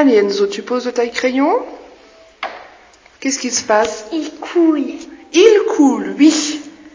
Allez 0.00 0.16
Enzo, 0.16 0.46
tu 0.46 0.62
poses 0.62 0.86
le 0.86 0.92
taille-crayon 0.92 1.58
Qu'est-ce 3.20 3.38
qui 3.38 3.50
se 3.50 3.62
passe? 3.62 4.06
Il 4.14 4.30
coule. 4.40 4.80
Il 5.34 5.62
coule, 5.76 6.14
oui. 6.18 6.49